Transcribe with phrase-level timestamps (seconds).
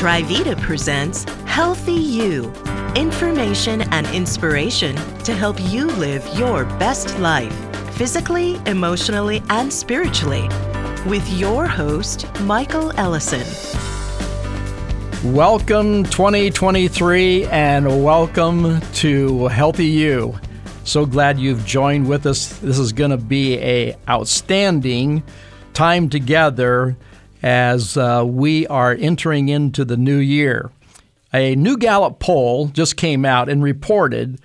[0.00, 2.50] Trivita presents Healthy You
[2.94, 7.52] information and inspiration to help you live your best life,
[7.96, 10.48] physically, emotionally, and spiritually.
[11.06, 13.44] With your host, Michael Ellison.
[15.34, 20.40] Welcome 2023 and welcome to Healthy You.
[20.84, 22.56] So glad you've joined with us.
[22.60, 25.22] This is going to be a outstanding
[25.74, 26.96] time together
[27.42, 30.70] as uh, we are entering into the new year.
[31.32, 34.40] A new Gallup poll just came out and reported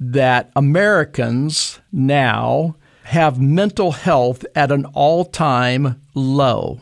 [0.00, 6.80] that Americans now have mental health at an all time low.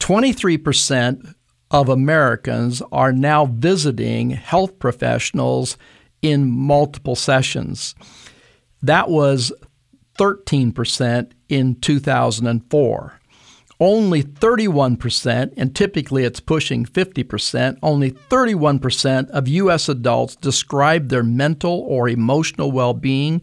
[0.00, 1.34] 23%
[1.70, 5.76] of Americans are now visiting health professionals
[6.22, 7.94] in multiple sessions.
[8.82, 9.52] That was
[10.18, 13.20] 13% in 2004
[13.78, 19.88] only 31%, and typically it's pushing 50%, only 31% of U.S.
[19.88, 23.42] adults describe their mental or emotional well being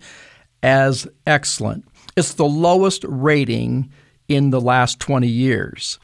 [0.64, 1.86] as excellent.
[2.16, 3.92] It's the lowest rating
[4.28, 6.00] in the last 20 years.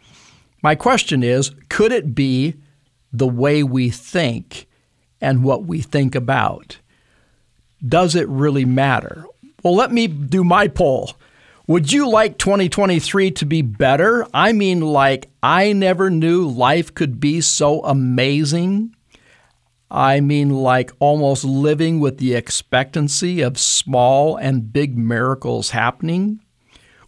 [0.61, 2.55] My question is could it be
[3.11, 4.67] the way we think
[5.21, 6.77] and what we think about?
[7.87, 9.25] Does it really matter?
[9.63, 11.13] Well, let me do my poll.
[11.69, 14.25] Would you like 2023 to be better?
[14.33, 18.95] I mean, like, I never knew life could be so amazing.
[19.91, 26.39] I mean, like, almost living with the expectancy of small and big miracles happening.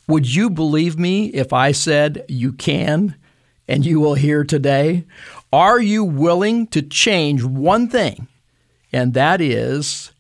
[0.07, 3.15] Would you believe me if I said you can
[3.67, 5.07] and you will hear today?
[5.51, 8.27] Are you willing to change one thing?
[8.93, 10.11] And that is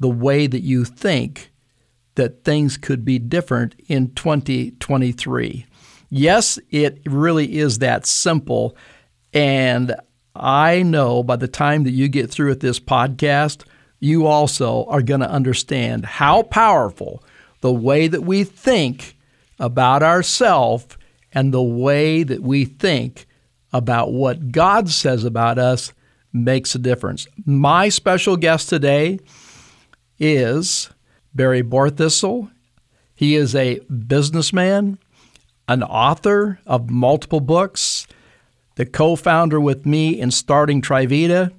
[0.00, 1.52] the way that you think
[2.20, 5.64] that things could be different in 2023.
[6.10, 8.76] Yes, it really is that simple.
[9.32, 9.94] And
[10.34, 13.64] I know by the time that you get through with this podcast,
[14.00, 17.24] you also are going to understand how powerful
[17.62, 19.16] the way that we think
[19.58, 20.98] about ourselves
[21.32, 23.26] and the way that we think
[23.72, 25.94] about what God says about us
[26.34, 27.26] makes a difference.
[27.46, 29.20] My special guest today
[30.18, 30.90] is
[31.34, 32.50] Barry Borthistle.
[33.14, 34.98] He is a businessman,
[35.68, 38.06] an author of multiple books,
[38.76, 41.52] the co founder with me in starting Trivita.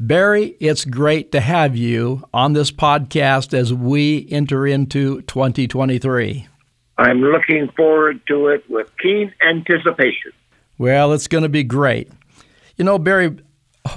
[0.00, 6.46] Barry, it's great to have you on this podcast as we enter into 2023.
[6.98, 10.32] I'm looking forward to it with keen anticipation.
[10.78, 12.10] Well, it's going to be great.
[12.76, 13.36] You know, Barry,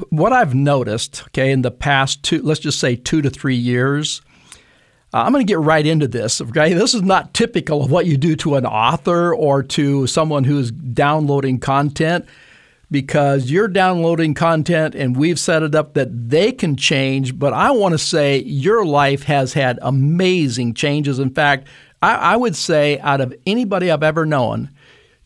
[0.09, 4.21] what I've noticed, okay, in the past two, let's just say two to three years,
[5.13, 6.41] uh, I'm going to get right into this.
[6.41, 10.43] Okay, this is not typical of what you do to an author or to someone
[10.45, 12.25] who's downloading content
[12.89, 17.37] because you're downloading content and we've set it up that they can change.
[17.37, 21.19] But I want to say your life has had amazing changes.
[21.19, 21.67] In fact,
[22.01, 24.69] I, I would say out of anybody I've ever known,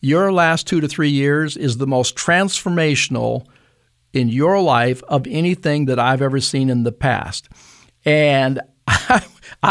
[0.00, 3.46] your last two to three years is the most transformational
[4.12, 7.48] in your life of anything that I've ever seen in the past.
[8.04, 9.24] And I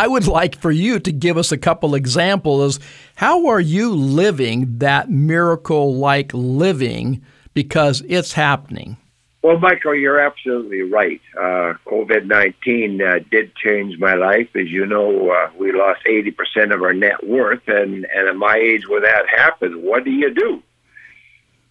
[0.07, 2.79] would like for you to give us a couple examples.
[3.15, 7.23] How are you living that miracle like living
[7.53, 8.97] because it's happening?
[9.41, 11.21] Well, Michael, you're absolutely right.
[11.37, 14.49] Uh, COVID 19 uh, did change my life.
[14.55, 17.67] As you know, uh, we lost 80% of our net worth.
[17.67, 20.63] And, and at my age, when that happened, what do you do?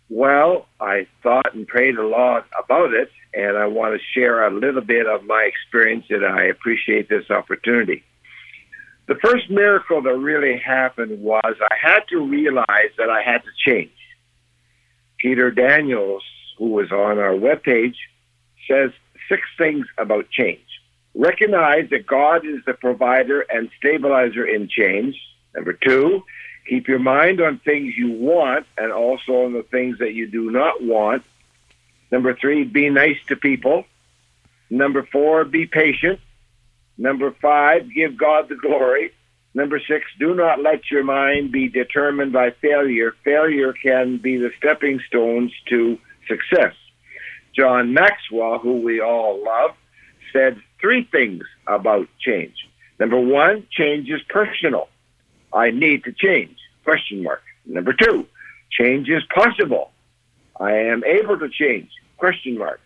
[0.09, 4.51] Well, I thought and prayed a lot about it and I want to share a
[4.51, 8.05] little bit of my experience, and I appreciate this opportunity.
[9.07, 13.51] The first miracle that really happened was I had to realize that I had to
[13.57, 13.93] change.
[15.19, 16.23] Peter Daniels,
[16.59, 17.97] who was on our webpage,
[18.69, 18.91] says
[19.29, 20.61] six things about change.
[21.15, 25.17] Recognize that God is the provider and stabilizer in change.
[25.55, 26.23] Number two,
[26.69, 30.51] keep your mind on things you want and also on the things that you do
[30.51, 31.23] not want
[32.15, 33.85] Number three, be nice to people.
[34.71, 36.21] Number four, be patient.
[36.97, 39.13] Number five, give God the glory.
[39.55, 43.15] Number six, do not let your mind be determined by failure.
[43.25, 45.99] Failure can be the stepping stones to
[46.29, 46.75] success.
[47.55, 49.77] John Maxwell, who we all love,
[50.33, 52.57] said three things about change.
[52.99, 54.89] Number one, change is personal.
[55.53, 56.57] I need to change.
[56.85, 57.43] Question mark.
[57.65, 58.27] Number two,
[58.71, 59.93] change is possible.
[60.59, 61.91] I am able to change.
[62.17, 62.81] Question mark.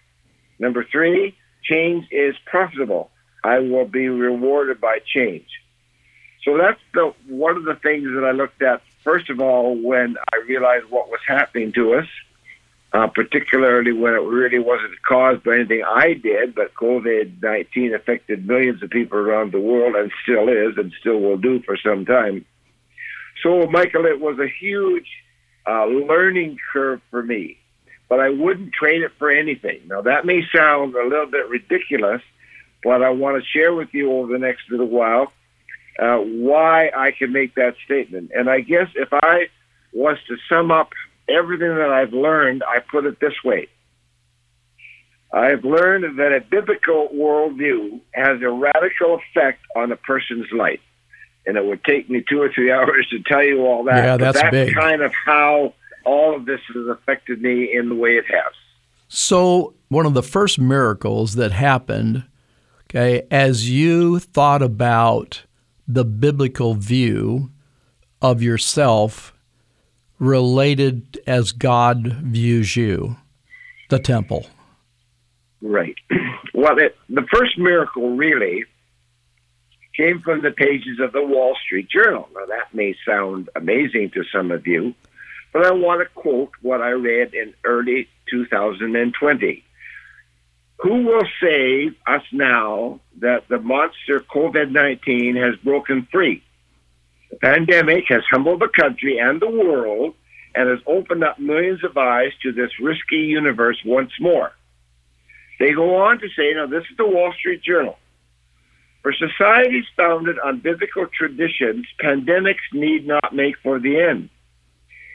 [0.59, 3.11] Number three, change is profitable.
[3.53, 5.51] I will be rewarded by change.
[6.45, 10.09] So that's the one of the things that I looked at first of all when
[10.33, 12.09] I realized what was happening to us.
[12.93, 18.47] uh, particularly when it really wasn't caused by anything I did, but COVID 19 affected
[18.47, 22.07] millions of people around the world and still is and still will do for some
[22.07, 22.45] time.
[23.43, 25.07] So, Michael, it was a huge
[25.67, 27.59] uh, learning curve for me,
[28.09, 29.81] but I wouldn't trade it for anything.
[29.87, 32.23] Now, that may sound a little bit ridiculous,
[32.83, 35.33] but I want to share with you over the next little while
[35.99, 38.31] uh, why I can make that statement.
[38.35, 39.49] And I guess if I
[39.93, 40.93] was to sum up
[41.29, 43.69] everything that I've learned, I put it this way.
[45.33, 50.81] I've learned that a biblical worldview has a radical effect on a person's life.
[51.47, 54.05] And it would take me two or three hours to tell you all that.
[54.05, 54.75] Yeah, that's, that's big.
[54.75, 58.53] kind of how all of this has affected me in the way it has.
[59.09, 62.25] So, one of the first miracles that happened,
[62.91, 65.45] okay, as you thought about
[65.87, 67.51] the biblical view
[68.21, 69.33] of yourself
[70.19, 73.17] related as God views you,
[73.89, 74.47] the temple.
[75.61, 75.97] Right.
[76.55, 78.65] Well, it, the first miracle really
[79.97, 82.29] came from the pages of the Wall Street Journal.
[82.35, 84.93] Now, that may sound amazing to some of you,
[85.53, 89.65] but I want to quote what I read in early 2020.
[90.79, 96.43] Who will save us now that the monster COVID 19 has broken free?
[97.31, 100.15] The pandemic has humbled the country and the world
[100.55, 104.53] and has opened up millions of eyes to this risky universe once more.
[105.59, 107.99] They go on to say, now this is the Wall Street Journal.
[109.03, 114.31] For societies founded on biblical traditions, pandemics need not make for the end.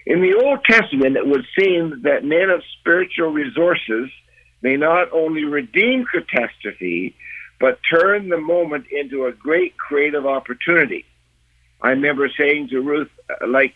[0.06, 4.10] In the Old Testament, it would seem that men of spiritual resources
[4.64, 7.16] may not only redeem catastrophe,
[7.60, 11.06] but turn the moment into a great creative opportunity.
[11.82, 13.76] I remember saying to Ruth, uh, like,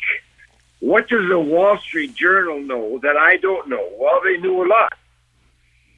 [0.80, 3.88] what does the Wall Street Journal know that I don't know?
[4.00, 4.94] Well, they knew a lot.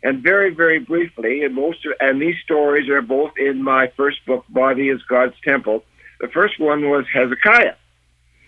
[0.02, 4.26] And very, very briefly, and most of, and these stories are both in my first
[4.26, 5.84] book, Body is God's Temple.
[6.20, 7.76] The first one was Hezekiah.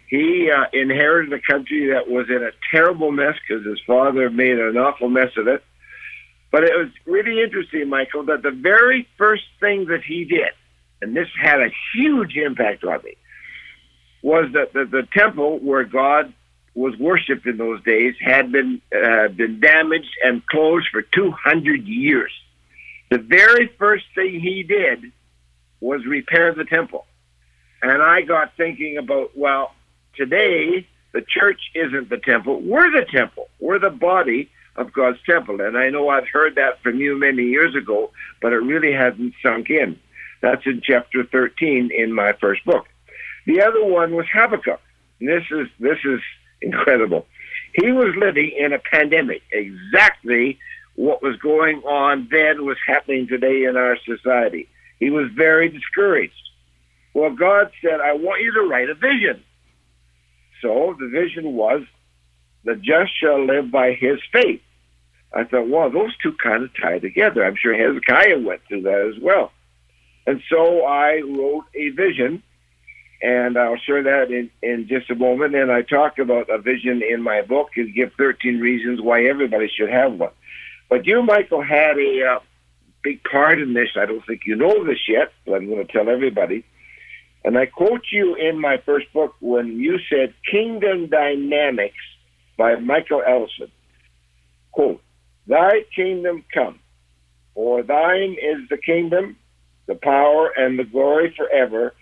[0.08, 4.60] He uh, inherited a country that was in a terrible mess because his father made
[4.60, 5.64] an awful mess of it.
[6.52, 10.52] But it was really interesting, Michael, that the very first thing that he did,
[11.02, 13.16] and this had a huge impact on me,
[14.22, 16.34] was that the, the temple where God
[16.76, 22.32] was worshipped in those days had been uh, been damaged and closed for 200 years.
[23.10, 25.12] The very first thing he did
[25.80, 27.06] was repair the temple.
[27.82, 29.74] And I got thinking about, well,
[30.16, 32.62] today the church isn't the temple.
[32.62, 33.50] We're the temple.
[33.60, 35.62] We're the body of God's temple.
[35.62, 39.34] And I know I've heard that from you many years ago, but it really hasn't
[39.44, 40.00] sunk in.
[40.42, 42.88] That's in chapter 13 in my first book.
[43.46, 44.80] The other one was Habakkuk.
[45.20, 46.20] And this is this is
[46.62, 47.28] incredible.
[47.74, 49.44] He was living in a pandemic.
[49.52, 50.58] Exactly
[50.96, 54.68] what was going on then was happening today in our society.
[55.00, 56.34] He was very discouraged.
[57.14, 59.44] Well, God said, I want you to write a vision.
[60.62, 61.82] So the vision was,
[62.64, 64.62] the just shall live by his faith.
[65.34, 67.46] I thought, well, those two kind of tie together.
[67.46, 69.52] I'm sure Hezekiah went through that as well.
[70.28, 72.44] And so I wrote a vision
[73.22, 75.56] and I'll share that in, in just a moment.
[75.56, 79.70] And I talk about a vision in my book and give 13 reasons why everybody
[79.70, 80.32] should have one.
[80.90, 82.40] But you, Michael, had a uh,
[83.04, 83.90] big part in this.
[83.96, 86.66] I don't think you know this yet, but I'm going to tell everybody.
[87.46, 91.96] And I quote you in my first book when you said Kingdom Dynamics
[92.58, 93.72] by Michael Ellison.
[94.72, 95.02] Quote,
[95.48, 96.80] Thy kingdom come,
[97.54, 99.38] for thine is the kingdom,
[99.88, 101.94] the power, and the glory forever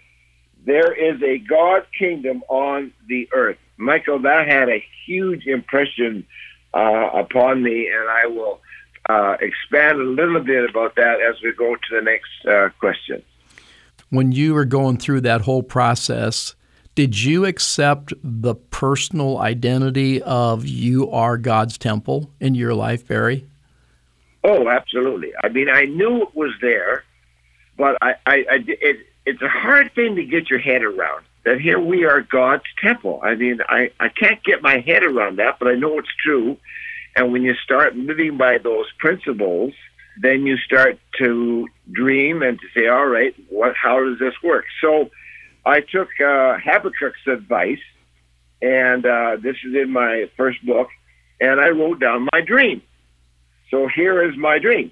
[0.66, 3.58] there is a God kingdom on the earth.
[3.78, 6.26] Michael, that had a huge impression
[6.74, 8.60] uh, upon me, and I will
[9.08, 13.24] uh, expand a little bit about that as we go to the next uh, question.
[14.10, 16.56] When you were going through that whole process,
[17.00, 23.48] did you accept the personal identity of you are God's temple in your life, Barry?
[24.44, 25.32] Oh, absolutely.
[25.42, 27.06] I mean, I knew it was there,
[27.78, 31.62] but I, I, I it, it's a hard thing to get your head around that
[31.62, 33.22] here we are God's temple.
[33.24, 36.58] I mean, I, I can't get my head around that, but I know it's true.
[37.16, 39.72] And when you start living by those principles,
[40.22, 44.66] then you start to dream and to say, all right, what, how does this work?
[44.82, 45.10] So
[45.66, 47.82] I took uh, Habakkuk's advice,
[48.62, 50.88] and uh, this is in my first book,
[51.40, 52.82] and I wrote down my dream.
[53.72, 54.92] So here is my dream.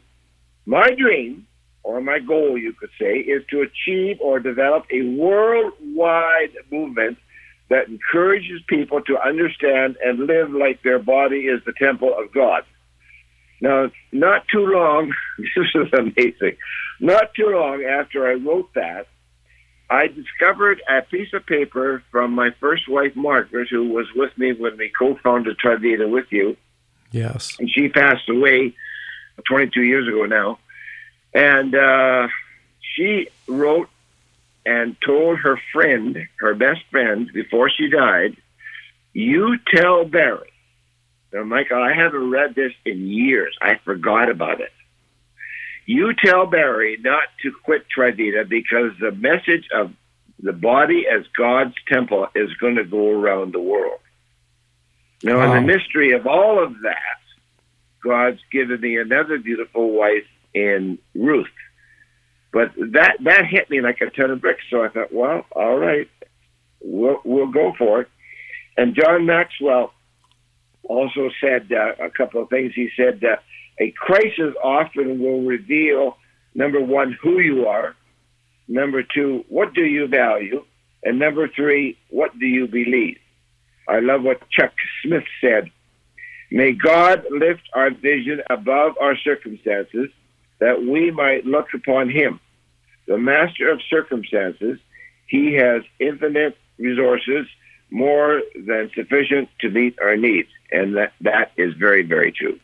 [0.66, 1.48] My dream
[1.84, 7.18] or my goal, you could say, is to achieve or develop a worldwide movement
[7.70, 12.64] that encourages people to understand and live like their body is the temple of God.
[13.62, 16.58] Now, not too long, this is amazing.
[17.00, 19.08] Not too long after I wrote that,
[19.89, 24.53] I discovered a piece of paper from my first wife, Margaret, who was with me
[24.53, 26.58] when we co founded Trivita with you.
[27.12, 27.56] Yes.
[27.60, 28.74] And she passed away
[29.48, 30.60] 22 years ago now.
[31.34, 32.27] And uh,
[32.82, 33.89] she wrote
[34.65, 38.36] and told her friend, her best friend, before she died,
[39.13, 40.51] You tell Barry.
[41.32, 43.56] Now, Michael, I haven't read this in years.
[43.62, 44.72] I forgot about it.
[45.88, 49.94] You tell Barry not to quit Trivita because the message of
[50.38, 54.01] the body as God's temple is going to go around the world.
[55.24, 55.56] Now, wow.
[55.56, 57.22] in the mystery of all of that,
[58.03, 61.48] God's given me another beautiful wife in Ruth.
[62.51, 64.63] But that that hit me like a ton of bricks.
[64.70, 66.10] So I thought, well, all right,
[66.82, 68.10] we'll we'll go for it.
[68.75, 69.94] And John Maxwell
[70.88, 72.74] also said uh, a couple of things.
[72.75, 73.38] He said uh,
[73.79, 76.17] a crisis often will reveal
[76.56, 77.96] number one who you are,
[78.67, 80.63] number two what do you value,
[81.03, 83.17] and number three what do you believe.
[83.88, 85.72] I love what Chuck Smith said.
[86.51, 90.10] May God lift our vision above our circumstances
[90.60, 92.39] that we might look upon him,
[93.08, 94.79] the master of circumstances.
[95.27, 97.48] He has infinite resources,
[97.89, 100.50] more than sufficient to meet our needs.
[100.72, 102.60] And that, that is very, very true.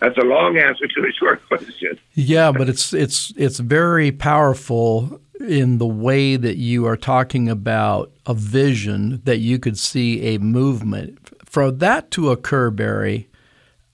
[0.00, 1.98] That's a long answer to a short question.
[2.14, 8.12] Yeah, but it's it's it's very powerful in the way that you are talking about
[8.26, 11.18] a vision that you could see a movement.
[11.44, 13.28] For that to occur, Barry,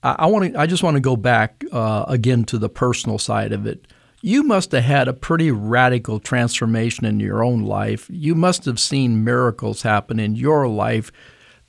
[0.03, 0.59] I, want to.
[0.59, 3.87] I just want to go back uh, again to the personal side of it.
[4.25, 8.07] You must have had a pretty radical transformation in your own life.
[8.09, 11.11] You must have seen miracles happen in your life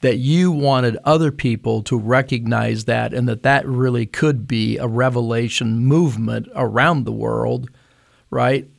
[0.03, 4.87] that you wanted other people to recognize that and that that really could be a
[4.87, 7.71] revelation movement around the world,
[8.31, 8.71] right?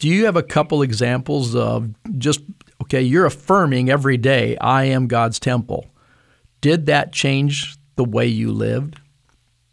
[0.00, 2.40] Do you have a couple examples of just,
[2.82, 5.86] okay, you're affirming every day, I am God's temple.
[6.60, 8.98] Did that change the way you lived?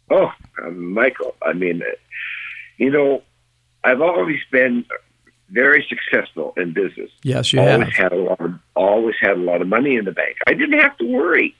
[0.08, 0.30] Oh,
[0.62, 1.82] uh, Michael, I mean,
[2.76, 3.22] you know,
[3.82, 4.84] I've always been
[5.50, 7.10] very successful in business.
[7.22, 8.12] Yes, you always have.
[8.12, 8.40] had a lot.
[8.40, 10.36] Of, always had a lot of money in the bank.
[10.46, 11.54] I didn't have to worry.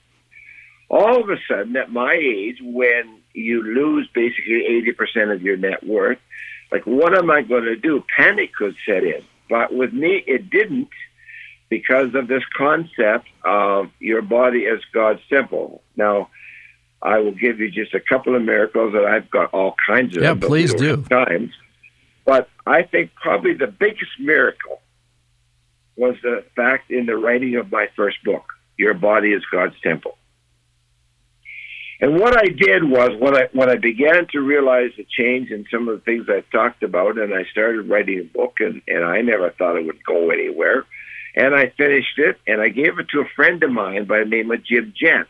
[0.89, 5.57] All of a sudden, at my age, when you lose basically eighty percent of your
[5.57, 6.19] net worth,
[6.71, 8.03] like what am I going to do?
[8.15, 9.23] Panic could set in.
[9.49, 10.89] But with me, it didn't
[11.69, 15.81] because of this concept of your body as God's temple.
[15.95, 16.29] Now,
[17.05, 20.23] I will give you just a couple of miracles that I've got all kinds of.
[20.23, 21.03] Yeah, please do.
[21.03, 21.51] Times,
[22.25, 24.81] but I think probably the biggest miracle
[25.95, 28.43] was the fact in the writing of my first book,
[28.77, 30.17] Your Body is God's Temple.
[32.01, 35.65] And what I did was when I when I began to realize the change in
[35.71, 39.05] some of the things I talked about, and I started writing a book, and, and
[39.05, 40.85] I never thought it would go anywhere.
[41.35, 44.25] And I finished it, and I gave it to a friend of mine by the
[44.25, 45.27] name of Jim Jantz.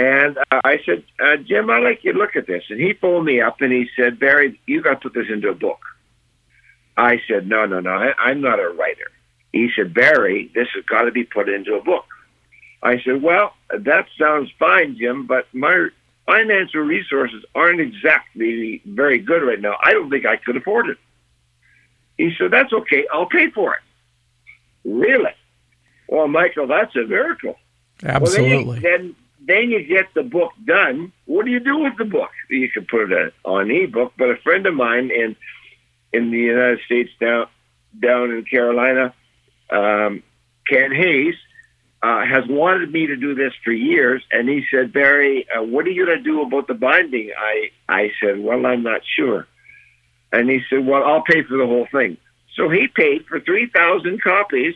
[0.00, 2.64] And uh, I said, uh, Jim, I'd like you to look at this.
[2.70, 5.50] And he phoned me up and he said, Barry, you got to put this into
[5.50, 5.80] a book.
[6.96, 9.10] I said, no, no, no, I, I'm not a writer.
[9.52, 12.06] He said, Barry, this has got to be put into a book.
[12.82, 15.88] I said, well, that sounds fine, Jim, but my
[16.24, 19.76] financial resources aren't exactly very good right now.
[19.82, 20.96] I don't think I could afford it.
[22.16, 23.06] He said, that's okay.
[23.12, 23.82] I'll pay for it.
[24.82, 25.34] Really?
[26.08, 27.56] Well, Michael, that's a miracle.
[28.02, 28.64] Absolutely.
[28.64, 29.16] Well, then, then
[29.46, 31.12] then you get the book done.
[31.26, 32.30] What do you do with the book?
[32.48, 34.12] You can put it on ebook.
[34.18, 35.36] But a friend of mine in
[36.12, 37.46] in the United States down
[37.98, 39.14] down in Carolina,
[39.70, 40.22] um,
[40.68, 41.34] Ken Hayes,
[42.02, 45.86] uh, has wanted me to do this for years, and he said, Barry, uh, what
[45.86, 47.30] are you going to do about the binding?
[47.36, 49.46] I I said, well, I'm not sure.
[50.32, 52.16] And he said, well, I'll pay for the whole thing.
[52.56, 54.74] So he paid for three thousand copies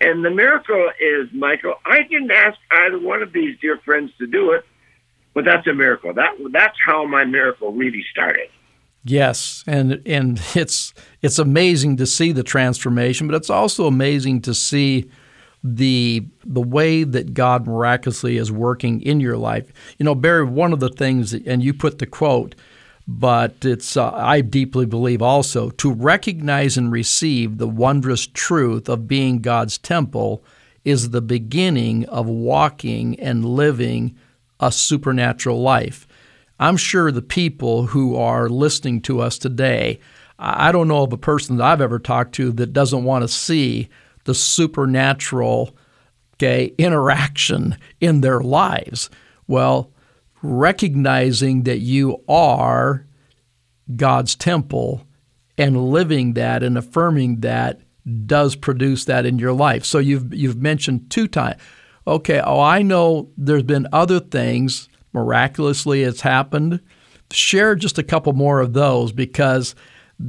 [0.00, 4.26] and the miracle is, Michael, I didn't ask either one of these dear friends to
[4.26, 4.64] do it,
[5.34, 6.12] but that's a miracle.
[6.12, 8.48] That that's how my miracle really started.
[9.04, 14.54] Yes, and and it's it's amazing to see the transformation, but it's also amazing to
[14.54, 15.10] see
[15.62, 19.72] the the way that God miraculously is working in your life.
[19.98, 22.54] You know, Barry, one of the things, and you put the quote
[23.08, 29.06] but it's uh, I deeply believe also to recognize and receive the wondrous truth of
[29.06, 30.42] being God's temple
[30.84, 34.16] is the beginning of walking and living
[34.60, 36.06] a supernatural life.
[36.58, 40.00] I'm sure the people who are listening to us today,
[40.38, 43.28] I don't know of a person that I've ever talked to that doesn't want to
[43.28, 43.88] see
[44.24, 45.76] the supernatural
[46.34, 49.10] okay, interaction in their lives.
[49.46, 49.90] Well,
[50.42, 53.06] recognizing that you are
[53.94, 55.06] God's temple
[55.58, 57.80] and living that and affirming that
[58.26, 59.84] does produce that in your life.
[59.84, 61.60] So you've you've mentioned two times.
[62.06, 66.80] Okay, oh I know there's been other things miraculously it's happened.
[67.32, 69.74] Share just a couple more of those because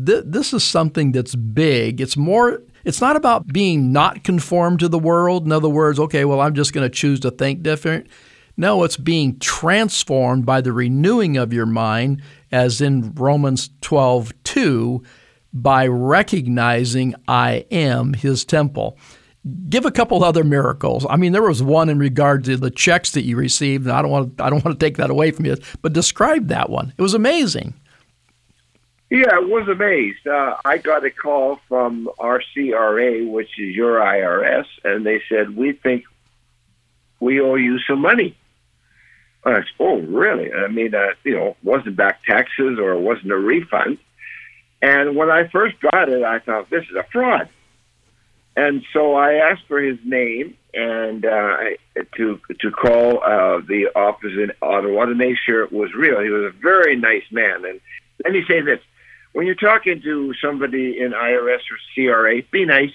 [0.05, 2.01] th- this is something that's big.
[2.01, 5.45] It's more it's not about being not conformed to the world.
[5.45, 8.07] In other words, okay, well I'm just going to choose to think different.
[8.57, 15.03] No, it's being transformed by the renewing of your mind, as in Romans 12 2,
[15.53, 18.97] by recognizing I am his temple.
[19.69, 21.05] Give a couple other miracles.
[21.07, 24.01] I mean, there was one in regard to the checks that you received, and I
[24.01, 26.69] don't want to, I don't want to take that away from you, but describe that
[26.69, 26.93] one.
[26.97, 27.75] It was amazing.
[29.09, 30.27] Yeah, I was amazed.
[30.27, 35.73] Uh, I got a call from RCRA, which is your IRS, and they said, We
[35.73, 36.03] think
[37.21, 38.35] we owe you some money.
[39.45, 40.51] I said, oh, really?
[40.51, 43.97] I mean, uh, you know, wasn't back taxes or it wasn't a refund.
[44.81, 47.49] And when I first got it, I thought, this is a fraud.
[48.55, 51.57] And so I asked for his name and uh,
[52.15, 56.21] to to call uh, the office in Ottawa to make sure it was real.
[56.21, 57.65] He was a very nice man.
[57.65, 57.79] And
[58.23, 58.79] let me say this:
[59.33, 62.93] when you're talking to somebody in IRS or CRA, be nice.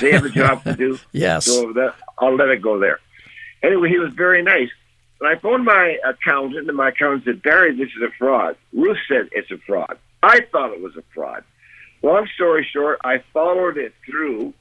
[0.00, 1.00] They have a job to do.
[1.12, 1.46] yes.
[1.46, 3.00] So that, I'll let it go there.
[3.64, 4.70] Anyway, he was very nice.
[5.20, 8.56] And I phoned my accountant, and my accountant said, Barry, this is a fraud.
[8.72, 9.98] Ruth said it's a fraud.
[10.22, 11.44] I thought it was a fraud.
[12.02, 14.54] Long story short, I followed it through,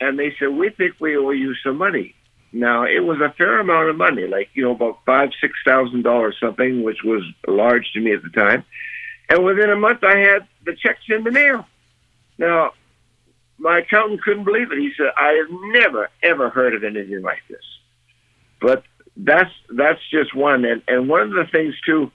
[0.00, 2.14] and they said, We think we owe you some money.
[2.52, 6.02] Now, it was a fair amount of money, like, you know, about five, six thousand
[6.02, 8.64] dollars something, which was large to me at the time.
[9.28, 11.64] And within a month, I had the checks in the mail.
[12.38, 12.72] Now,
[13.58, 14.78] my accountant couldn't believe it.
[14.78, 17.62] He said, I have never, ever heard of anything like this.
[18.60, 18.82] But
[19.16, 20.64] that's that's just one.
[20.64, 22.10] And and one of the things too,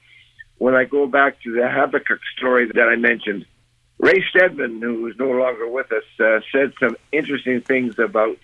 [0.57, 3.45] when I go back to the Habakkuk story that I mentioned,
[3.99, 8.37] Ray Stedman, who is no longer with us, uh, said some interesting things about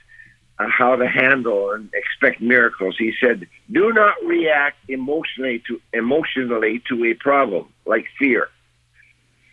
[0.60, 2.96] uh, how to handle and expect miracles.
[2.98, 8.50] He said, "Do not react emotionally to emotionally to a problem like fear.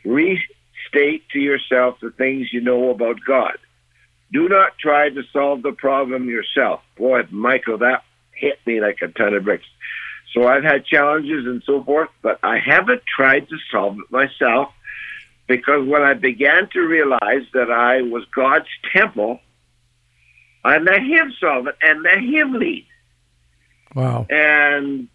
[0.04, 3.58] Restate to yourself the things you know about God.
[4.32, 8.02] Do not try to solve the problem yourself." Boy, Michael, that
[8.38, 9.66] hit me like a ton of bricks.
[10.32, 14.72] So I've had challenges and so forth, but I haven't tried to solve it myself
[15.46, 19.40] because when I began to realize that I was God's temple,
[20.64, 22.86] I let Him solve it and let Him lead.
[23.94, 24.26] Wow.
[24.28, 25.08] And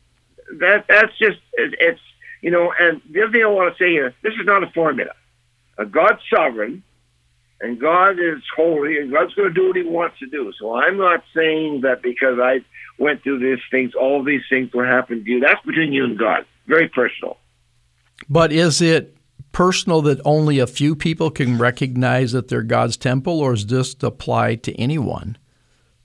[0.60, 2.02] that that's just it, it's
[2.42, 2.74] you know.
[2.78, 5.14] And the other thing I want to say here: this is not a formula.
[5.78, 6.84] A God's sovereign,
[7.62, 10.52] and God is holy, and God's going to do what He wants to do.
[10.60, 12.62] So I'm not saying that because I
[12.98, 15.40] went through these things, all these things will happen to you.
[15.40, 16.46] That's between you and God.
[16.68, 17.38] Very personal.
[18.30, 19.18] But is it
[19.52, 23.96] personal that only a few people can recognize that they're God's temple, or does this
[24.02, 25.38] apply to anyone?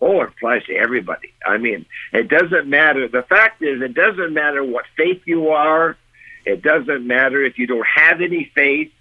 [0.01, 1.33] Oh, it applies to everybody.
[1.44, 3.09] I mean, it doesn't matter.
[3.09, 5.96] The fact is, it doesn't matter what faith you are.
[6.44, 8.92] It doesn't matter if you don't have any faith.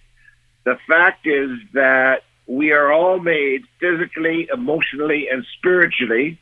[0.63, 6.39] The fact is that we are all made physically, emotionally, and spiritually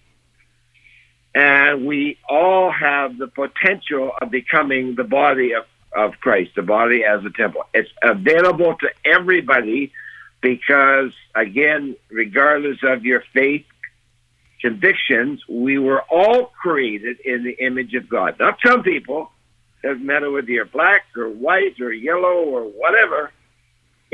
[1.36, 7.04] and we all have the potential of becoming the body of, of Christ, the body
[7.04, 7.65] as a temple.
[7.74, 9.91] It's available to everybody
[10.39, 13.65] because, again, regardless of your faith
[14.62, 18.39] convictions, we were all created in the image of God.
[18.39, 19.30] Not some people,
[19.84, 23.32] doesn't matter whether you're black or white or yellow or whatever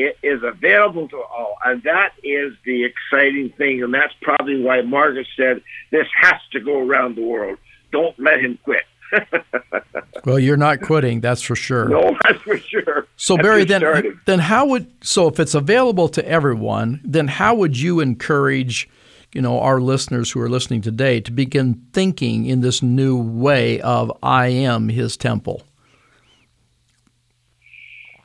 [0.04, 1.58] it is available to all.
[1.64, 3.84] And that is the exciting thing.
[3.84, 5.62] And that's probably why Margaret said
[5.92, 7.58] this has to go around the world.
[7.92, 8.84] Don't let him quit.
[10.26, 11.90] well, you're not quitting, that's for sure.
[11.90, 13.08] No, that's for sure.
[13.18, 17.56] So that's Barry, then then how would so if it's available to everyone, then how
[17.56, 18.90] would you encourage,
[19.34, 23.82] you know, our listeners who are listening today to begin thinking in this new way
[23.82, 25.64] of I am his temple?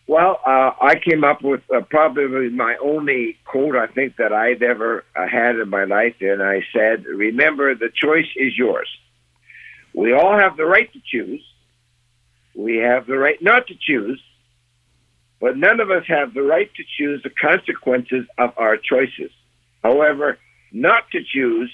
[0.09, 4.63] Well, uh, I came up with uh, probably my only quote I think that I've
[4.63, 8.89] ever uh, had in my life, and I said, "Remember, the choice is yours.
[9.95, 11.43] We all have the right to choose.
[12.55, 14.23] We have the right not to choose,
[15.41, 19.33] but none of us have the right to choose the consequences of our choices.
[19.83, 20.39] However,
[20.71, 21.73] not to choose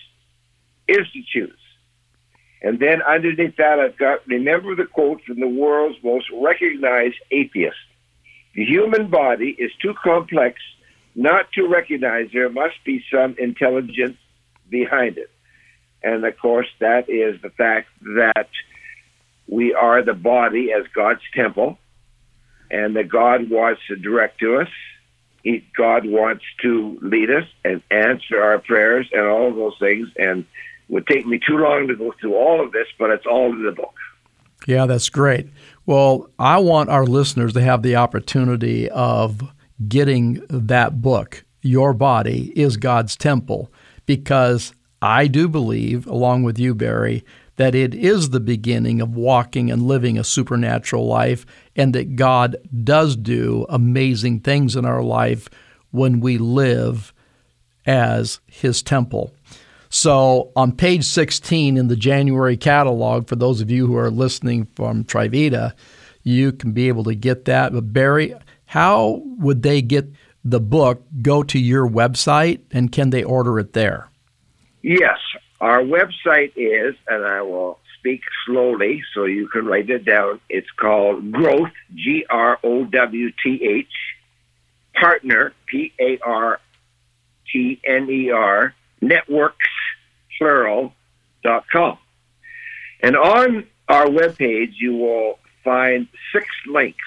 [0.89, 1.59] is to choose."
[2.63, 7.77] And then underneath that, I've got remember the quote from the world's most recognized atheist
[8.55, 10.61] the human body is too complex
[11.15, 14.17] not to recognize there must be some intelligence
[14.69, 15.31] behind it.
[16.03, 18.49] And of course, that is the fact that
[19.47, 21.79] we are the body as God's temple,
[22.71, 24.69] and that God wants to direct to us.
[25.43, 30.09] He, God wants to lead us and answer our prayers and all of those things.
[30.17, 30.47] And
[30.89, 33.65] would take me too long to go through all of this, but it's all in
[33.65, 33.95] the book.
[34.67, 35.49] Yeah, that's great.
[35.85, 39.43] Well, I want our listeners to have the opportunity of
[39.89, 43.73] getting that book, Your Body is God's Temple,
[44.07, 47.25] because I do believe, along with you, Barry,
[47.57, 52.57] that it is the beginning of walking and living a supernatural life, and that God
[52.85, 55.49] does do amazing things in our life
[55.91, 57.13] when we live
[57.85, 59.35] as His temple.
[59.95, 64.67] So, on page 16 in the January catalog, for those of you who are listening
[64.75, 65.75] from Trivita,
[66.23, 67.75] you can be able to get that.
[67.75, 70.09] But, Barry, how would they get
[70.43, 71.03] the book?
[71.21, 74.09] Go to your website, and can they order it there?
[74.81, 75.19] Yes,
[75.61, 80.41] our website is, and I will speak slowly so you can write it down.
[80.49, 83.87] It's called Growth, G R O W T H,
[84.99, 86.61] Partner, P A R
[87.53, 89.69] T N E R, Networks,
[90.43, 90.93] plural.
[93.01, 96.99] And on our webpage, you will find six links.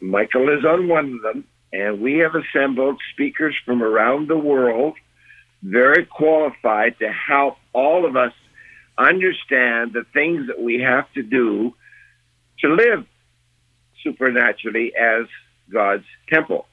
[0.00, 4.94] Michael is on one of them, and we have assembled speakers from around the world
[5.62, 8.32] very qualified to help all of us
[8.96, 11.74] understand the things that we have to do
[12.60, 13.04] to live
[14.02, 15.26] supernaturally as
[15.72, 16.66] God's temple.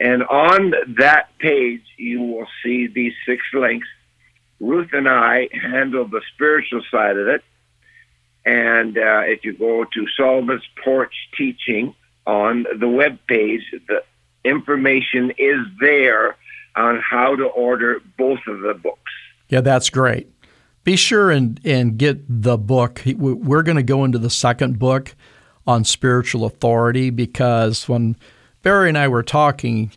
[0.00, 3.88] And on that page, you will see these six links.
[4.60, 7.44] Ruth and I handle the spiritual side of it.
[8.44, 11.94] And uh, if you go to Solomon's Porch Teaching
[12.26, 14.02] on the web page, the
[14.44, 16.36] information is there
[16.74, 19.12] on how to order both of the books.
[19.48, 20.28] Yeah, that's great.
[20.84, 23.02] Be sure and, and get the book.
[23.04, 25.14] We're going to go into the second book
[25.66, 28.16] on spiritual authority because when
[28.62, 29.92] Barry and I were talking,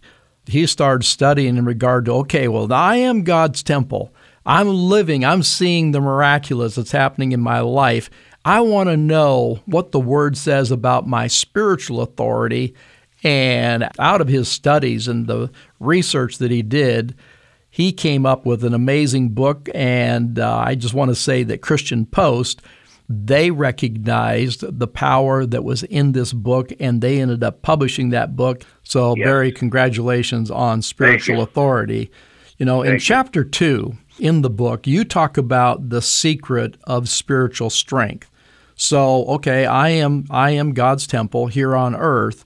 [0.45, 4.13] he started studying in regard to okay, well, I am God's temple.
[4.45, 8.09] I'm living, I'm seeing the miraculous that's happening in my life.
[8.43, 12.75] I want to know what the word says about my spiritual authority
[13.23, 17.15] and out of his studies and the research that he did,
[17.69, 19.69] he came up with an amazing book.
[19.75, 22.63] And uh, I just want to say that Christian Post,
[23.07, 28.35] they recognized the power that was in this book and they ended up publishing that
[28.35, 28.63] book.
[28.81, 29.25] So, yes.
[29.25, 32.11] Barry, congratulations on spiritual authority.
[32.57, 37.09] You know, Thank in chapter two in the book, you talk about the secret of
[37.09, 38.29] spiritual strength.
[38.75, 42.45] So, okay, I am I am God's temple here on earth,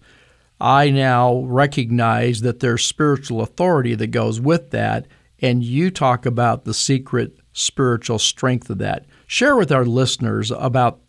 [0.60, 5.06] I now recognize that there's spiritual authority that goes with that,
[5.42, 9.06] and you talk about the secret spiritual strength of that.
[9.28, 11.02] Share with our listeners about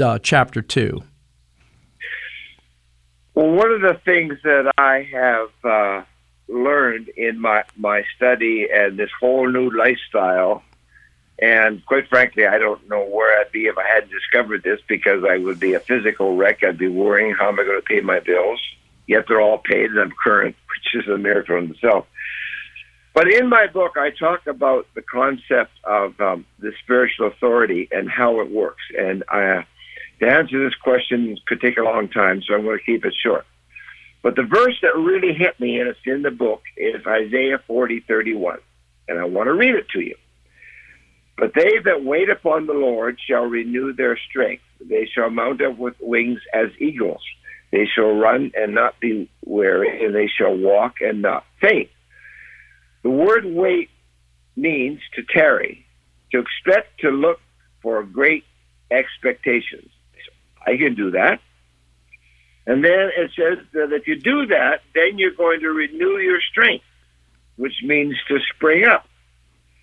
[0.00, 1.02] uh, chapter two.
[3.34, 6.04] Well, one of the things that I have uh,
[6.50, 10.62] learned in my, my study and this whole new lifestyle,
[11.40, 15.24] and quite frankly, I don't know where I'd be if I hadn't discovered this because
[15.24, 16.62] I would be a physical wreck.
[16.62, 18.60] I'd be worrying how am I going to pay my bills
[19.10, 20.54] yet they're all paid and I'm current,
[20.94, 22.06] which is a miracle in itself.
[23.12, 28.08] But in my book, I talk about the concept of um, the spiritual authority and
[28.08, 28.84] how it works.
[28.96, 29.62] And uh,
[30.20, 33.14] to answer this question could take a long time, so I'm going to keep it
[33.20, 33.44] short.
[34.22, 38.00] But the verse that really hit me, and it's in the book, is Isaiah 40,
[38.00, 38.58] 31.
[39.08, 40.16] And I want to read it to you.
[41.36, 44.62] But they that wait upon the Lord shall renew their strength.
[44.78, 47.22] They shall mount up with wings as eagles.
[47.72, 51.88] They shall run and not be weary, and they shall walk and not faint.
[53.02, 53.88] The word wait
[54.54, 55.86] means to tarry,
[56.32, 57.40] to expect, to look
[57.80, 58.44] for great
[58.90, 59.90] expectations.
[60.66, 61.40] I can do that.
[62.70, 66.40] And then it says that if you do that, then you're going to renew your
[66.52, 66.84] strength,
[67.56, 69.08] which means to spring up.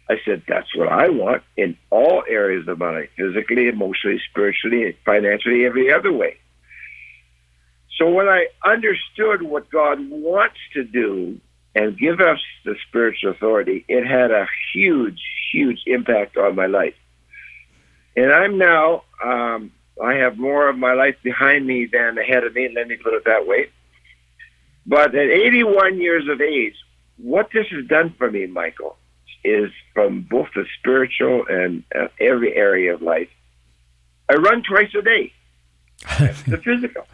[0.10, 4.98] I said, that's what I want in all areas of my life physically, emotionally, spiritually,
[5.04, 6.38] financially, every other way.
[7.98, 11.42] So when I understood what God wants to do
[11.76, 15.20] and give us the spiritual authority, it had a huge,
[15.52, 16.96] huge impact on my life.
[18.16, 22.54] And I'm now, um, I have more of my life behind me than ahead of
[22.54, 23.70] me, let me put it that way.
[24.86, 26.76] But at 81 years of age,
[27.18, 28.96] what this has done for me, Michael,
[29.44, 33.30] is from both the spiritual and uh, every area of life.
[34.30, 35.34] I run twice a day.
[36.20, 37.06] The physical.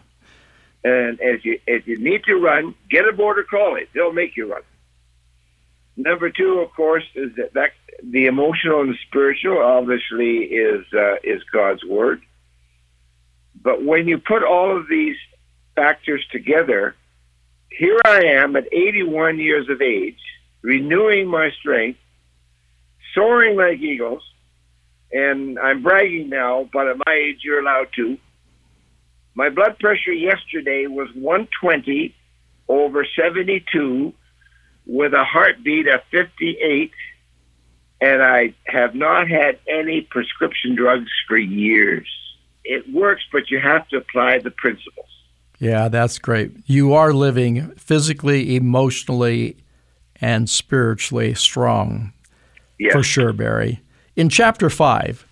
[0.83, 3.87] And if you if you need to run, get a border collie.
[3.93, 4.63] They'll make you run.
[5.95, 7.71] Number two, of course, is that, that
[8.03, 12.21] the emotional and the spiritual obviously is uh, is God's word.
[13.63, 15.15] But when you put all of these
[15.75, 16.95] factors together,
[17.69, 20.19] here I am at 81 years of age,
[20.61, 21.99] renewing my strength,
[23.15, 24.21] soaring like eagles,
[25.11, 28.17] and I'm bragging now, but at my age, you're allowed to.
[29.35, 32.13] My blood pressure yesterday was 120
[32.67, 34.13] over 72
[34.85, 36.91] with a heartbeat of 58,
[38.01, 42.07] and I have not had any prescription drugs for years.
[42.65, 45.07] It works, but you have to apply the principles.
[45.59, 46.51] Yeah, that's great.
[46.65, 49.57] You are living physically, emotionally,
[50.19, 52.13] and spiritually strong.
[52.79, 52.93] Yes.
[52.93, 53.81] For sure, Barry.
[54.15, 55.25] In chapter 5,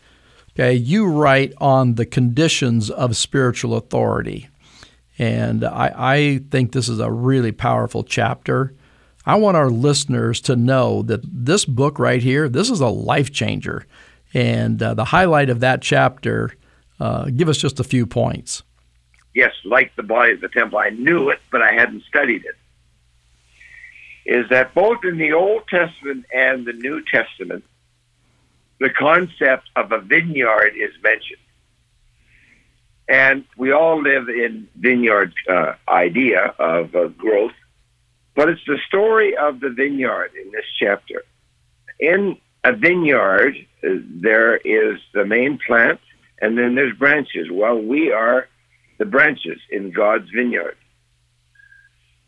[0.52, 4.48] okay, you write on the conditions of spiritual authority.
[5.18, 8.74] And I, I think this is a really powerful chapter.
[9.26, 13.32] I want our listeners to know that this book right here, this is a life
[13.32, 13.86] changer.
[14.34, 16.54] And uh, the highlight of that chapter,
[17.02, 18.64] uh, give us just a few points.
[19.34, 20.80] Yes, like the body of the temple.
[20.80, 22.56] I knew it, but I hadn't studied it.
[24.26, 27.64] Is that both in the Old Testament and the New Testament,
[28.80, 31.40] the concept of a vineyard is mentioned.
[33.08, 37.54] And we all live in vineyard uh, idea of uh, growth
[38.36, 41.24] but it's the story of the vineyard in this chapter.
[42.00, 46.00] In a vineyard, uh, there is the main plant,
[46.42, 47.48] and then there's branches.
[47.52, 48.48] Well, we are
[48.98, 50.76] the branches in God's vineyard.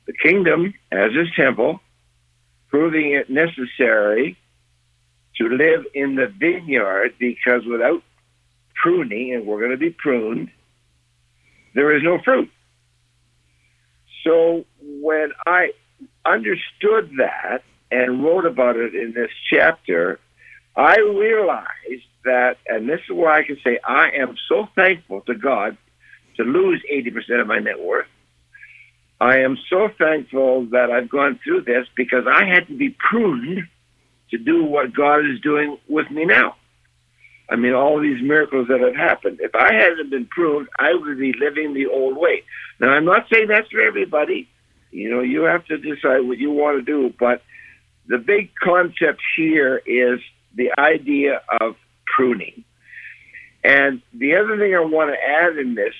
[0.05, 1.79] The kingdom as his temple,
[2.69, 4.37] proving it necessary
[5.37, 8.03] to live in the vineyard because without
[8.75, 10.51] pruning, and we're going to be pruned,
[11.73, 12.51] there is no fruit.
[14.23, 15.71] So when I
[16.25, 20.19] understood that and wrote about it in this chapter,
[20.75, 25.35] I realized that, and this is why I can say I am so thankful to
[25.35, 25.77] God
[26.37, 28.07] to lose 80% of my net worth.
[29.21, 33.63] I am so thankful that I've gone through this because I had to be pruned
[34.31, 36.55] to do what God is doing with me now.
[37.49, 39.39] I mean, all these miracles that have happened.
[39.41, 42.43] If I hadn't been pruned, I would be living the old way.
[42.79, 44.49] Now, I'm not saying that's for everybody.
[44.91, 47.13] You know, you have to decide what you want to do.
[47.19, 47.43] But
[48.07, 50.19] the big concept here is
[50.55, 52.63] the idea of pruning.
[53.63, 55.93] And the other thing I want to add in this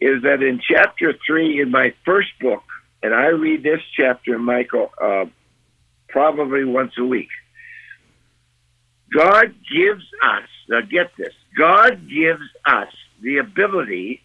[0.00, 2.62] is that in chapter three in my first book,
[3.02, 5.26] and I read this chapter, Michael, uh,
[6.08, 7.28] probably once a week.
[9.12, 12.88] God gives us, now get this, God gives us
[13.22, 14.22] the ability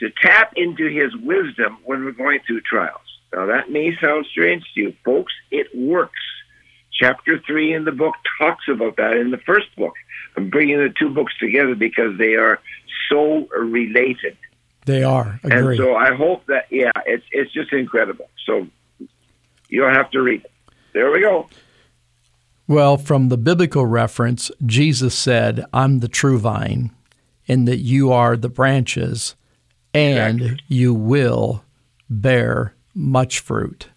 [0.00, 3.00] to tap into his wisdom when we're going through trials.
[3.32, 5.32] Now, that may sound strange to you, folks.
[5.50, 6.20] It works.
[6.98, 9.94] Chapter 3 in the book talks about that in the first book.
[10.36, 12.60] I'm bringing the two books together because they are
[13.10, 14.36] so related.
[14.86, 15.40] They are.
[15.44, 15.76] Agree.
[15.76, 18.28] And so I hope that, yeah, it's, it's just incredible.
[18.46, 18.66] So
[19.68, 20.50] you'll have to read it.
[20.92, 21.48] There we go.
[22.68, 26.90] Well, from the biblical reference, Jesus said, I'm the true vine,
[27.46, 29.36] and that you are the branches
[29.94, 30.64] and exactly.
[30.68, 31.64] you will
[32.10, 33.88] bear much fruit.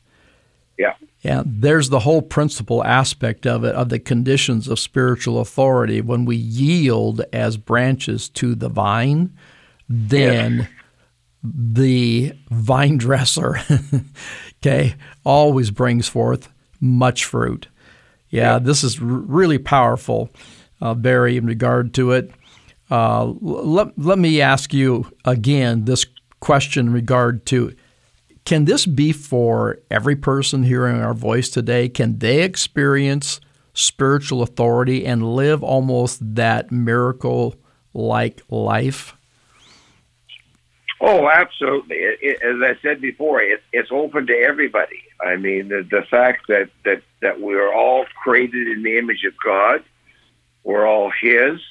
[0.77, 0.93] Yeah.
[1.23, 6.01] And there's the whole principle aspect of it, of the conditions of spiritual authority.
[6.01, 9.35] When we yield as branches to the vine,
[9.89, 10.67] then yeah.
[11.43, 13.59] the vine dresser,
[14.61, 17.67] okay, always brings forth much fruit.
[18.29, 18.59] Yeah, yeah.
[18.59, 20.29] this is r- really powerful,
[20.81, 22.31] uh, Barry, in regard to it.
[22.89, 26.05] Uh, let, let me ask you again this
[26.39, 27.75] question in regard to
[28.45, 31.89] can this be for every person hearing our voice today?
[31.89, 33.39] Can they experience
[33.73, 37.55] spiritual authority and live almost that miracle
[37.93, 39.15] like life?
[41.01, 41.95] Oh, absolutely.
[41.95, 45.01] It, it, as I said before, it, it's open to everybody.
[45.21, 49.33] I mean, the, the fact that, that, that we're all created in the image of
[49.43, 49.83] God,
[50.63, 51.61] we're all His,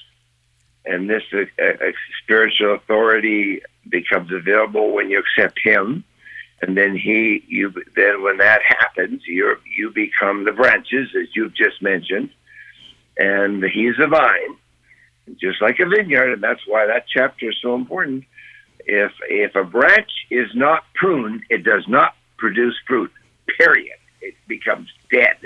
[0.87, 6.05] and this uh, uh, spiritual authority becomes available when you accept Him,
[6.61, 11.55] and then He, you, then when that happens, you you become the branches as you've
[11.55, 12.31] just mentioned,
[13.17, 14.57] and He's the vine,
[15.41, 18.25] just like a vineyard, and that's why that chapter is so important.
[18.87, 23.13] If if a branch is not pruned, it does not produce fruit.
[23.59, 23.99] Period.
[24.21, 25.37] It becomes dead,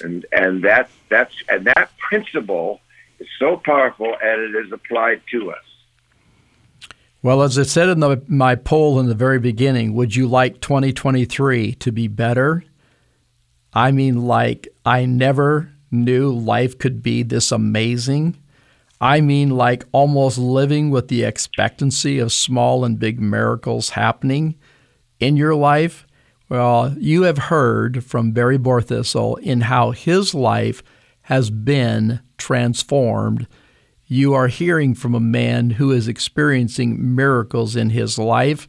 [0.00, 2.80] and and that that's and that principle
[3.18, 5.64] is so powerful and it is applied to us.
[7.24, 10.60] Well, as I said in the, my poll in the very beginning, would you like
[10.60, 12.64] 2023 to be better?
[13.72, 18.36] I mean, like, I never knew life could be this amazing.
[19.00, 24.56] I mean, like, almost living with the expectancy of small and big miracles happening
[25.18, 26.06] in your life.
[26.50, 30.82] Well, you have heard from Barry Borthistle in how his life
[31.22, 33.46] has been transformed
[34.06, 38.68] you are hearing from a man who is experiencing miracles in his life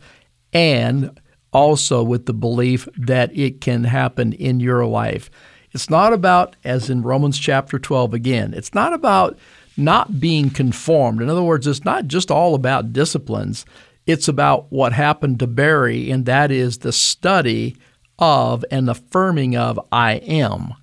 [0.54, 1.20] and
[1.52, 5.30] also with the belief that it can happen in your life.
[5.72, 9.38] It's not about, as in Romans chapter 12 again, it's not about
[9.78, 11.22] not being conformed.
[11.22, 13.66] In other words, it's not just all about disciplines,
[14.06, 17.76] it's about what happened to Barry, and that is the study
[18.20, 20.74] of and affirming of I am.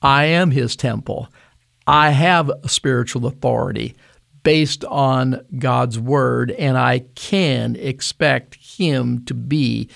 [0.00, 1.28] I am his temple.
[1.88, 3.96] I have spiritual authority
[4.42, 9.88] based on God's word, and I can expect Him to be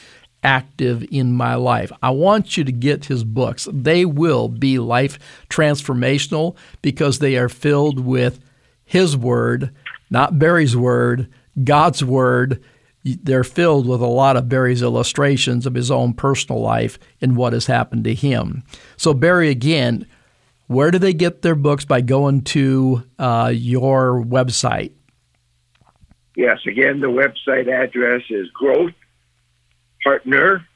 [0.42, 1.92] active in my life.
[2.02, 3.68] I want you to get his books.
[3.72, 8.40] They will be life transformational because they are filled with
[8.84, 9.72] his word,
[10.10, 12.62] not Barry's word, God's word.
[13.04, 17.52] They're filled with a lot of Barry's illustrations of his own personal life and what
[17.52, 18.62] has happened to him.
[18.96, 20.06] So, Barry, again,
[20.72, 21.84] where do they get their books?
[21.84, 24.92] By going to uh, your website.
[26.36, 28.92] Yes, again, the website address is Growth
[30.02, 30.66] Partner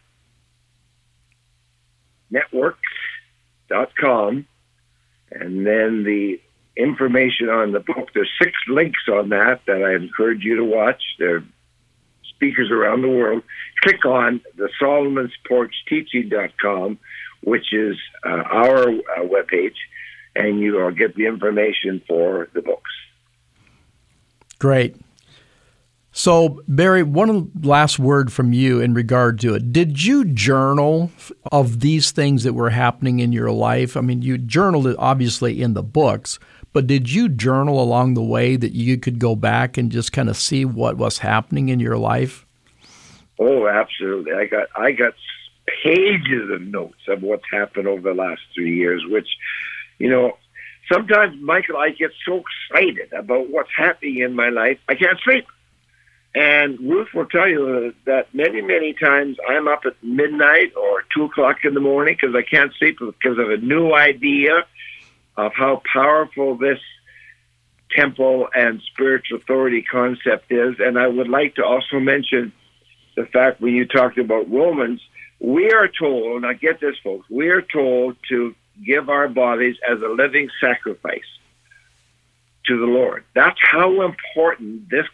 [2.30, 4.46] Networks.com.
[5.30, 6.40] And then the
[6.76, 11.02] information on the book, there's six links on that that I encourage you to watch.
[11.18, 11.42] They're
[12.34, 13.42] speakers around the world.
[13.82, 16.98] Click on the Solomon's Porch Teaching.com
[17.42, 19.76] which is uh, our uh, webpage,
[20.34, 22.90] and you will get the information for the books.
[24.58, 24.96] Great.
[26.12, 29.70] So, Barry, one last word from you in regard to it.
[29.70, 31.10] Did you journal
[31.52, 33.98] of these things that were happening in your life?
[33.98, 36.38] I mean, you journaled it obviously in the books,
[36.72, 40.30] but did you journal along the way that you could go back and just kind
[40.30, 42.46] of see what was happening in your life?
[43.38, 44.32] Oh, absolutely.
[44.32, 45.12] I got I got
[45.82, 49.28] pages of notes of what's happened over the last three years, which,
[49.98, 50.36] you know,
[50.90, 55.46] sometimes, Michael, I get so excited about what's happening in my life, I can't sleep.
[56.34, 61.24] And Ruth will tell you that many, many times I'm up at midnight or two
[61.24, 64.66] o'clock in the morning because I can't sleep because of a new idea
[65.38, 66.78] of how powerful this
[67.90, 70.74] temple and spiritual authority concept is.
[70.78, 72.52] And I would like to also mention
[73.16, 75.00] the fact when you talked about Romans,
[75.38, 80.00] we are told, now get this, folks, we are told to give our bodies as
[80.00, 81.20] a living sacrifice
[82.66, 83.24] to the Lord.
[83.34, 85.06] That's how important this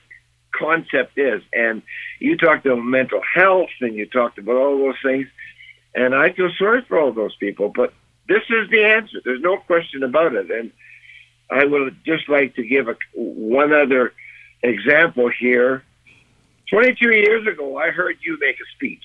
[0.53, 1.43] concept is.
[1.53, 1.83] And
[2.19, 5.27] you talked about mental health and you talked about all those things.
[5.95, 7.93] And I feel sorry for all those people, but
[8.29, 9.21] this is the answer.
[9.25, 10.51] There's no question about it.
[10.51, 10.73] And
[11.51, 14.13] I would just like to give a, one other
[14.63, 15.85] example here.
[16.71, 19.05] 22 years ago, I heard you make a speech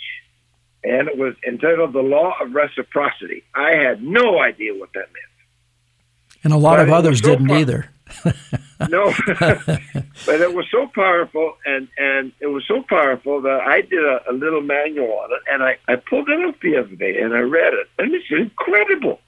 [0.97, 3.43] and it was entitled The Law of Reciprocity.
[3.53, 6.43] I had no idea what that meant.
[6.43, 7.91] And a lot but of others so didn't either.
[8.89, 14.03] no, but it was so powerful, and and it was so powerful that I did
[14.03, 17.19] a, a little manual on it, and I I pulled it up the other day,
[17.21, 19.19] and I read it, and it's incredible.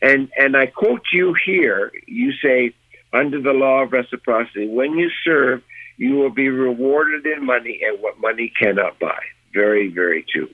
[0.00, 1.90] And and I quote you here.
[2.06, 2.74] You say,
[3.12, 5.62] under the law of reciprocity, when you serve,
[5.96, 9.20] you will be rewarded in money and what money cannot buy.
[9.52, 10.50] Very, very true.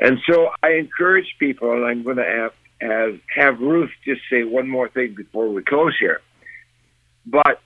[0.00, 4.44] And so I encourage people, and I'm going to have, have, have Ruth just say
[4.44, 6.20] one more thing before we close here.
[7.26, 7.60] But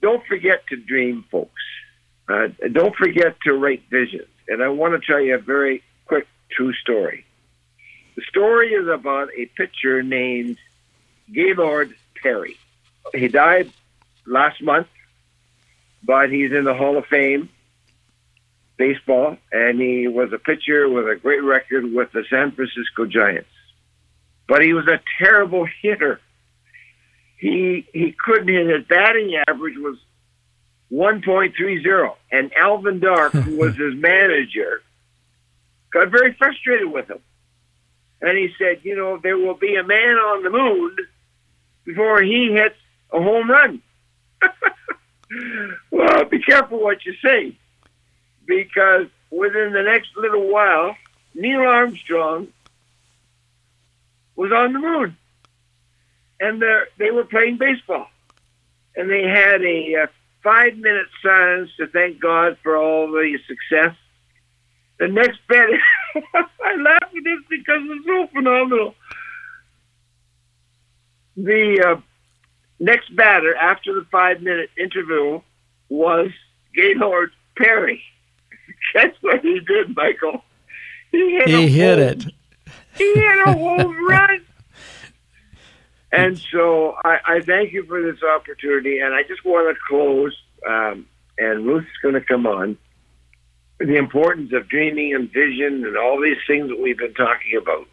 [0.00, 1.62] don't forget to dream, folks.
[2.28, 4.28] Uh, don't forget to write visions.
[4.48, 7.24] And I want to tell you a very quick, true story.
[8.16, 10.56] The story is about a pitcher named
[11.32, 12.56] Gaylord Perry.
[13.14, 13.70] He died
[14.26, 14.86] last month,
[16.02, 17.48] but he's in the Hall of Fame
[18.76, 23.48] baseball, and he was a pitcher with a great record with the San Francisco Giants.
[24.46, 26.20] But he was a terrible hitter.
[27.38, 28.66] He he couldn't hit.
[28.66, 29.98] His batting average was
[30.92, 34.82] 1.30, and Alvin Dark, who was his manager,
[35.90, 37.20] got very frustrated with him.
[38.20, 40.96] And he said, you know, there will be a man on the moon
[41.84, 42.76] before he hits
[43.12, 43.82] a home run.
[45.90, 47.56] well, be careful what you say
[48.46, 50.96] because within the next little while,
[51.34, 52.48] Neil Armstrong
[54.36, 55.16] was on the moon,
[56.40, 56.62] and
[56.98, 58.06] they were playing baseball,
[58.96, 60.06] and they had a uh,
[60.42, 63.96] five minute silence to thank God for all the success.
[64.98, 65.68] The next bet,
[66.34, 68.94] I laugh at this because it's so phenomenal.
[71.36, 72.00] The uh,
[72.78, 75.42] next batter after the five minute interval
[75.88, 76.30] was
[76.74, 78.02] Gaylord Perry.
[78.94, 80.44] Guess what he did, Michael?
[81.10, 82.24] He hit, he hit it.
[82.96, 84.44] He hit a home run.
[86.12, 89.00] And so I, I, thank you for this opportunity.
[89.00, 91.06] And I just want to close, um,
[91.38, 92.78] and Ruth's going to come on,
[93.78, 97.88] the importance of dreaming and vision and all these things that we've been talking about.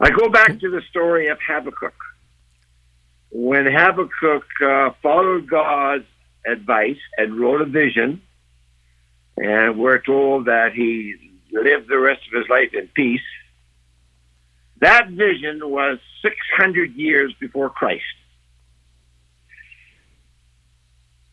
[0.00, 1.94] I go back to the story of Habakkuk.
[3.30, 6.04] When Habakkuk uh, followed God's
[6.46, 8.20] advice and wrote a vision,
[9.36, 11.14] and we're told that he
[11.52, 13.20] lived the rest of his life in peace
[14.84, 18.04] that vision was 600 years before Christ.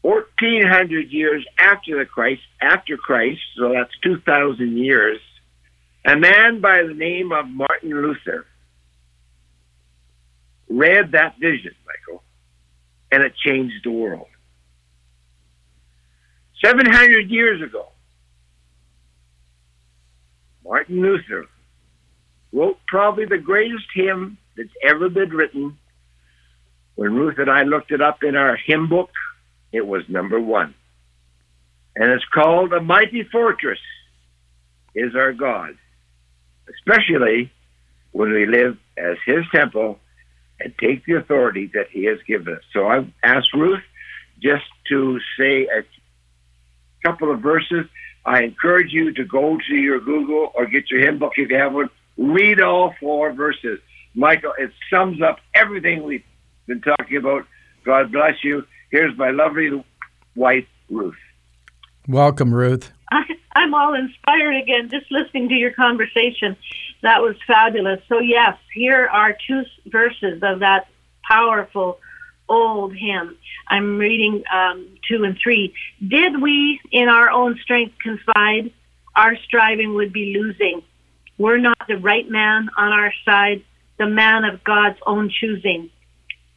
[0.03, 5.19] 1400 years after the Christ, after Christ, so that's 2000 years,
[6.05, 8.45] a man by the name of Martin Luther
[10.69, 12.23] read that vision, Michael,
[13.11, 14.27] and it changed the world.
[16.64, 17.88] 700 years ago,
[20.64, 21.47] Martin Luther
[22.53, 25.78] wrote probably the greatest hymn that's ever been written.
[26.95, 29.09] When Ruth and I looked it up in our hymn book,
[29.72, 30.76] it was number one.
[31.95, 33.80] And it's called A Mighty Fortress
[34.93, 35.78] is Our God,
[36.70, 37.51] especially
[38.12, 39.99] when we live as His temple
[40.59, 42.64] and take the authority that He has given us.
[42.74, 43.84] So I've asked Ruth
[44.41, 45.84] just to say a
[47.03, 47.85] couple of verses.
[48.25, 51.57] I encourage you to go to your Google or get your hymn book if you
[51.57, 53.79] have one Read all four verses.
[54.13, 56.23] Michael, it sums up everything we've
[56.67, 57.47] been talking about.
[57.83, 58.65] God bless you.
[58.91, 59.83] Here's my lovely
[60.35, 61.15] wife, Ruth.
[62.07, 62.91] Welcome, Ruth.
[63.11, 63.23] I,
[63.55, 66.55] I'm all inspired again just listening to your conversation.
[67.01, 68.01] That was fabulous.
[68.07, 70.87] So, yes, here are two verses of that
[71.27, 71.99] powerful
[72.51, 73.37] old hymn.
[73.67, 75.73] I'm reading um, two and three.
[76.05, 78.71] Did we in our own strength confide,
[79.15, 80.81] our striving would be losing.
[81.37, 83.63] We're not the right man on our side,
[83.97, 85.89] the man of God's own choosing.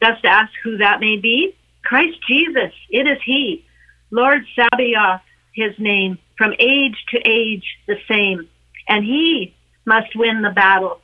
[0.03, 1.55] Just ask who that may be.
[1.83, 3.65] Christ Jesus, it is He.
[4.11, 5.21] Lord Sabaoth,
[5.53, 8.49] His name, from age to age the same.
[8.87, 11.01] And He must win the battle.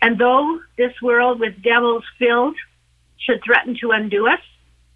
[0.00, 2.56] And though this world with devils filled
[3.18, 4.40] should threaten to undo us,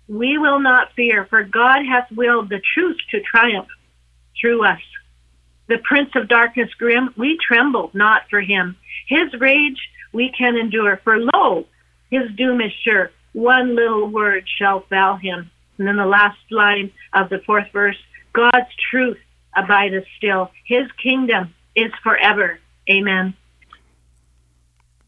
[0.09, 3.69] we will not fear, for God hath willed the truth to triumph
[4.41, 4.81] through us.
[5.69, 8.77] The prince of darkness grim, we tremble not for him.
[9.09, 9.81] His rage
[10.13, 11.67] we can endure, for lo,
[12.11, 13.11] his doom is sure.
[13.33, 15.51] One little word shall fell him.
[15.79, 17.97] And then the last line of the fourth verse
[18.35, 19.19] God's truth
[19.57, 20.51] abideth still.
[20.67, 22.59] His kingdom is forever.
[22.91, 23.35] Amen.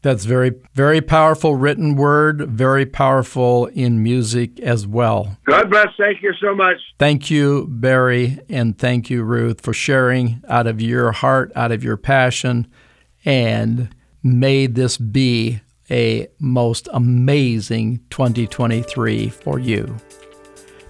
[0.05, 5.35] That's very, very powerful written word, very powerful in music as well.
[5.45, 5.87] God bless.
[5.97, 6.77] Thank you so much.
[6.99, 11.83] Thank you, Barry, and thank you, Ruth, for sharing out of your heart, out of
[11.83, 12.67] your passion,
[13.25, 19.97] and may this be a most amazing 2023 for you.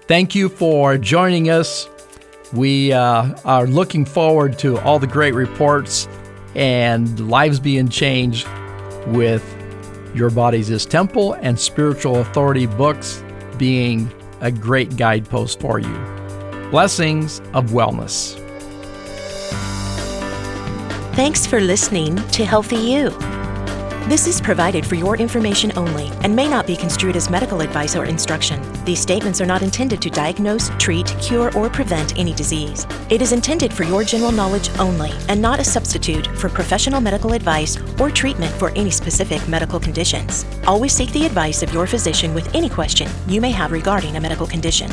[0.02, 1.88] Thank you for joining us.
[2.52, 6.06] We uh, are looking forward to all the great reports
[6.54, 8.46] and lives being changed
[9.06, 9.44] with
[10.14, 13.22] Your Body's His Temple and Spiritual Authority books
[13.58, 15.94] being a great guidepost for you.
[16.70, 18.42] Blessings of wellness.
[21.14, 23.35] Thanks for listening to Healthy You.
[24.08, 27.96] This is provided for your information only and may not be construed as medical advice
[27.96, 28.62] or instruction.
[28.84, 32.86] These statements are not intended to diagnose, treat, cure, or prevent any disease.
[33.10, 37.32] It is intended for your general knowledge only and not a substitute for professional medical
[37.32, 40.46] advice or treatment for any specific medical conditions.
[40.68, 44.20] Always seek the advice of your physician with any question you may have regarding a
[44.20, 44.88] medical condition.